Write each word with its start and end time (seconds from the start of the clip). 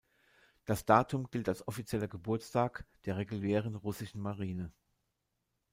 Das 0.65 0.83
Datum 0.83 1.29
gilt 1.29 1.47
als 1.47 1.67
offizieller 1.67 2.07
Geburtstag 2.07 2.87
der 3.05 3.17
regulären 3.17 3.75
russischen 3.75 4.19
Marine. 4.19 4.71